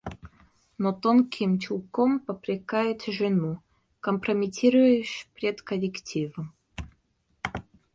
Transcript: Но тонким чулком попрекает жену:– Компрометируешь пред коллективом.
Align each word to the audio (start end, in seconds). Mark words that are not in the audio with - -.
Но 0.79 0.93
тонким 0.93 1.59
чулком 1.59 2.21
попрекает 2.21 3.03
жену:– 3.03 3.59
Компрометируешь 3.99 5.27
пред 5.35 5.61
коллективом. 5.61 6.55